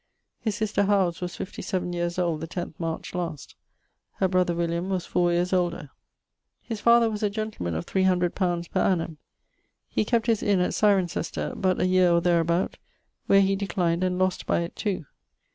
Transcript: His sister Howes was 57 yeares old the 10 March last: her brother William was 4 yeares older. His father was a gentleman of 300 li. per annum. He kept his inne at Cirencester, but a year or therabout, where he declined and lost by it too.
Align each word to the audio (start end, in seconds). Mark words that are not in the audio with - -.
His 0.39 0.55
sister 0.55 0.85
Howes 0.85 1.21
was 1.21 1.35
57 1.35 1.93
yeares 1.93 2.17
old 2.17 2.41
the 2.41 2.47
10 2.47 2.73
March 2.79 3.13
last: 3.13 3.55
her 4.13 4.27
brother 4.27 4.55
William 4.55 4.89
was 4.89 5.05
4 5.05 5.31
yeares 5.31 5.53
older. 5.53 5.91
His 6.59 6.81
father 6.81 7.07
was 7.07 7.21
a 7.21 7.29
gentleman 7.29 7.75
of 7.75 7.85
300 7.85 8.31
li. 8.41 8.63
per 8.67 8.79
annum. 8.81 9.17
He 9.87 10.03
kept 10.03 10.25
his 10.25 10.41
inne 10.41 10.59
at 10.59 10.73
Cirencester, 10.73 11.53
but 11.55 11.79
a 11.79 11.85
year 11.85 12.09
or 12.11 12.19
therabout, 12.19 12.77
where 13.27 13.41
he 13.41 13.55
declined 13.55 14.03
and 14.03 14.17
lost 14.17 14.47
by 14.47 14.61
it 14.61 14.75
too. 14.75 15.05